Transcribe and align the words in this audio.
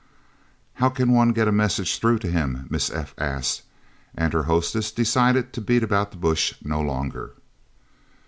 "How 0.81 0.89
could 0.89 1.09
one 1.11 1.31
get 1.31 1.47
a 1.47 1.51
message 1.51 1.99
through 1.99 2.17
to 2.25 2.31
him?" 2.31 2.65
Miss 2.71 2.89
F. 2.89 3.13
asked, 3.19 3.61
and 4.15 4.33
her 4.33 4.41
hostess 4.49 4.89
decided 4.91 5.53
to 5.53 5.61
beat 5.61 5.83
about 5.83 6.09
the 6.09 6.17
bush 6.17 6.55
no 6.63 6.81
longer. 6.81 7.33